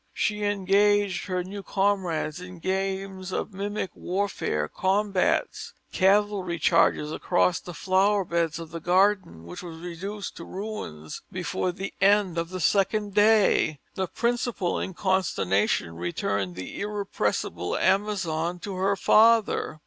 [0.15, 7.75] She engaged her new comrades in games of mimic warfare, combats, cavalry charges across the
[7.75, 12.59] flower beds of the garden which was reduced to ruins before the end of the
[12.59, 13.79] second day.
[13.93, 19.79] The principal in consternation returned the irrepressible amazon to her father.